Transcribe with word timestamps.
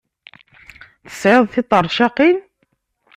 Tesɛid 1.07 1.47
tiṭercaqin? 1.53 2.37